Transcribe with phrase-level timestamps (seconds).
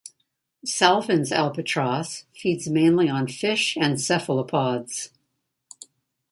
[0.65, 5.11] Salvin's albatross feeds mainly on fish and cephalopods.